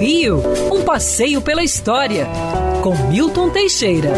Rio, 0.00 0.42
um 0.72 0.82
passeio 0.82 1.40
pela 1.40 1.62
história, 1.62 2.26
com 2.82 2.96
Milton 3.08 3.50
Teixeira. 3.50 4.10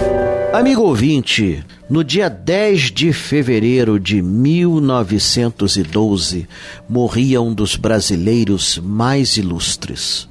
Amigo 0.52 0.82
ouvinte, 0.82 1.62
no 1.88 2.02
dia 2.02 2.28
10 2.28 2.90
de 2.90 3.12
fevereiro 3.12 4.00
de 4.00 4.20
1912, 4.20 6.48
morria 6.88 7.40
um 7.40 7.54
dos 7.54 7.76
brasileiros 7.76 8.80
mais 8.82 9.36
ilustres. 9.36 10.28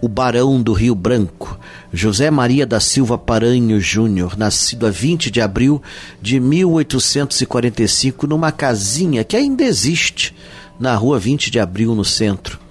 O 0.00 0.06
Barão 0.08 0.62
do 0.62 0.72
Rio 0.72 0.94
Branco, 0.94 1.58
José 1.92 2.30
Maria 2.30 2.64
da 2.66 2.78
Silva 2.78 3.18
Paranho 3.18 3.80
Júnior, 3.80 4.36
nascido 4.36 4.86
a 4.86 4.90
20 4.90 5.30
de 5.30 5.40
abril 5.40 5.82
de 6.20 6.38
1845, 6.38 8.26
numa 8.26 8.52
casinha 8.52 9.24
que 9.24 9.36
ainda 9.36 9.64
existe, 9.64 10.34
na 10.78 10.94
rua 10.94 11.18
20 11.18 11.50
de 11.50 11.58
abril, 11.58 11.94
no 11.94 12.04
centro. 12.04 12.61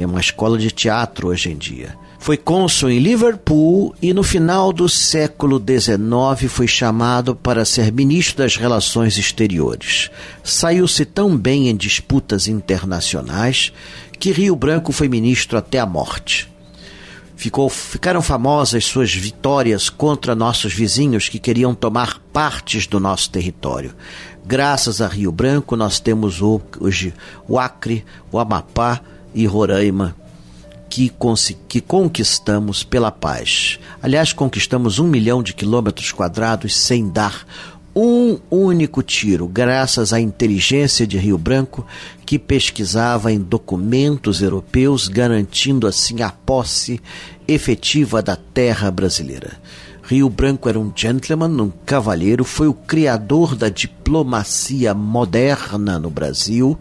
É 0.00 0.06
uma 0.06 0.20
escola 0.20 0.56
de 0.56 0.70
teatro 0.70 1.28
hoje 1.28 1.50
em 1.50 1.58
dia. 1.58 1.94
Foi 2.18 2.38
cônsul 2.38 2.88
em 2.88 2.98
Liverpool 2.98 3.94
e 4.00 4.14
no 4.14 4.22
final 4.22 4.72
do 4.72 4.88
século 4.88 5.58
XIX 5.58 6.50
foi 6.50 6.66
chamado 6.66 7.36
para 7.36 7.66
ser 7.66 7.92
ministro 7.92 8.38
das 8.42 8.56
Relações 8.56 9.18
Exteriores. 9.18 10.10
Saiu-se 10.42 11.04
tão 11.04 11.36
bem 11.36 11.68
em 11.68 11.76
disputas 11.76 12.48
internacionais 12.48 13.74
que 14.18 14.32
Rio 14.32 14.56
Branco 14.56 14.90
foi 14.90 15.06
ministro 15.06 15.58
até 15.58 15.78
a 15.78 15.84
morte. 15.84 16.50
Ficou, 17.36 17.68
ficaram 17.68 18.22
famosas 18.22 18.86
suas 18.86 19.14
vitórias 19.14 19.90
contra 19.90 20.34
nossos 20.34 20.72
vizinhos 20.72 21.28
que 21.28 21.38
queriam 21.38 21.74
tomar 21.74 22.18
partes 22.32 22.86
do 22.86 22.98
nosso 22.98 23.30
território. 23.30 23.94
Graças 24.46 25.02
a 25.02 25.08
Rio 25.08 25.30
Branco, 25.30 25.76
nós 25.76 26.00
temos 26.00 26.40
hoje 26.40 27.12
o 27.46 27.58
Acre, 27.58 28.02
o 28.32 28.38
Amapá 28.38 29.02
e 29.34 29.46
Roraima 29.46 30.16
que, 30.90 31.12
que 31.68 31.80
conquistamos 31.80 32.82
pela 32.82 33.12
paz. 33.12 33.78
Aliás, 34.02 34.32
conquistamos 34.32 34.98
um 34.98 35.06
milhão 35.06 35.40
de 35.42 35.54
quilômetros 35.54 36.10
quadrados 36.10 36.76
sem 36.76 37.08
dar 37.08 37.46
um 37.94 38.38
único 38.50 39.02
tiro, 39.02 39.48
graças 39.48 40.12
à 40.12 40.20
inteligência 40.20 41.06
de 41.06 41.16
Rio 41.16 41.38
Branco, 41.38 41.86
que 42.26 42.38
pesquisava 42.38 43.32
em 43.32 43.38
documentos 43.38 44.42
europeus, 44.42 45.08
garantindo 45.08 45.86
assim 45.86 46.22
a 46.22 46.30
posse 46.30 47.00
efetiva 47.46 48.22
da 48.22 48.36
terra 48.36 48.90
brasileira. 48.90 49.52
Rio 50.02 50.28
Branco 50.28 50.68
era 50.68 50.78
um 50.78 50.92
gentleman, 50.94 51.62
um 51.62 51.72
cavalheiro, 51.84 52.44
foi 52.44 52.66
o 52.66 52.74
criador 52.74 53.54
da 53.54 53.68
diplomacia 53.68 54.92
moderna 54.92 55.98
no 55.98 56.10
Brasil 56.10 56.76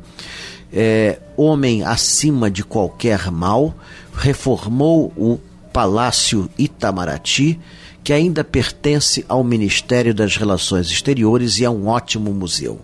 é, 0.71 1.19
homem 1.35 1.83
acima 1.83 2.49
de 2.49 2.63
qualquer 2.63 3.31
mal, 3.31 3.75
reformou 4.13 5.13
o 5.15 5.39
Palácio 5.71 6.49
Itamaraty, 6.57 7.59
que 8.03 8.13
ainda 8.13 8.43
pertence 8.43 9.25
ao 9.27 9.43
Ministério 9.43 10.13
das 10.13 10.35
Relações 10.35 10.89
Exteriores 10.89 11.59
e 11.59 11.65
é 11.65 11.69
um 11.69 11.87
ótimo 11.87 12.33
museu. 12.33 12.79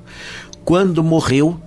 Quando 0.63 1.03
morreu, 1.03 1.59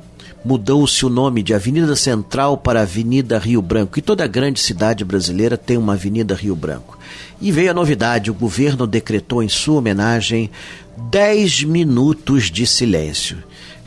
mudou-se 0.44 1.04
o 1.04 1.08
nome 1.08 1.42
de 1.42 1.54
Avenida 1.54 1.94
Central 1.96 2.56
para 2.56 2.82
Avenida 2.82 3.38
Rio 3.38 3.60
Branco, 3.60 3.98
e 3.98 4.02
toda 4.02 4.26
grande 4.26 4.60
cidade 4.60 5.04
brasileira 5.04 5.56
tem 5.56 5.76
uma 5.76 5.94
Avenida 5.94 6.34
Rio 6.34 6.56
Branco. 6.56 6.98
E 7.40 7.50
veio 7.52 7.70
a 7.70 7.74
novidade: 7.74 8.30
o 8.30 8.34
governo 8.34 8.86
decretou 8.86 9.42
em 9.42 9.48
sua 9.48 9.78
homenagem 9.78 10.50
10 11.10 11.64
minutos 11.64 12.50
de 12.50 12.66
silêncio. 12.66 13.38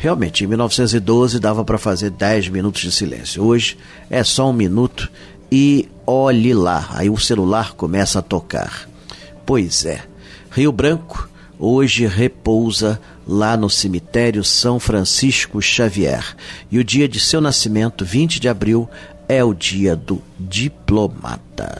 Realmente, 0.01 0.43
em 0.43 0.47
1912 0.47 1.39
dava 1.39 1.63
para 1.63 1.77
fazer 1.77 2.09
10 2.09 2.49
minutos 2.49 2.81
de 2.81 2.91
silêncio. 2.91 3.43
Hoje 3.43 3.77
é 4.09 4.23
só 4.23 4.49
um 4.49 4.53
minuto 4.53 5.07
e 5.51 5.87
olhe 6.07 6.55
lá. 6.55 6.89
Aí 6.93 7.07
o 7.07 7.19
celular 7.19 7.73
começa 7.73 8.17
a 8.17 8.23
tocar. 8.23 8.89
Pois 9.45 9.85
é, 9.85 10.01
Rio 10.49 10.71
Branco 10.71 11.29
hoje 11.59 12.07
repousa 12.07 12.99
lá 13.27 13.55
no 13.55 13.69
cemitério 13.69 14.43
São 14.43 14.79
Francisco 14.79 15.61
Xavier. 15.61 16.35
E 16.71 16.79
o 16.79 16.83
dia 16.83 17.07
de 17.07 17.19
seu 17.19 17.39
nascimento, 17.39 18.03
20 18.03 18.39
de 18.39 18.49
abril, 18.49 18.89
é 19.29 19.43
o 19.43 19.53
dia 19.53 19.95
do 19.95 20.19
diplomata. 20.39 21.79